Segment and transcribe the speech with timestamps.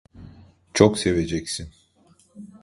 [0.73, 1.69] Çok seveceksin.